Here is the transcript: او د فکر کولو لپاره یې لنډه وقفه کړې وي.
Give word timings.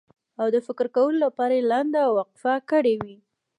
او 0.39 0.47
د 0.55 0.57
فکر 0.67 0.85
کولو 0.95 1.17
لپاره 1.25 1.53
یې 1.57 1.67
لنډه 1.71 2.01
وقفه 2.17 2.53
کړې 2.71 2.93
وي. 3.03 3.17